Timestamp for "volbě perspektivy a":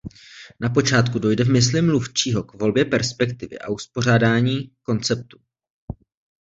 2.53-3.69